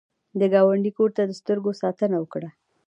د 0.39 0.41
ګاونډي 0.53 0.91
کور 0.97 1.09
ته 1.17 1.21
د 1.25 1.31
سترګو 1.39 1.71
ساتنه 1.81 2.15
وکړه 2.19 2.49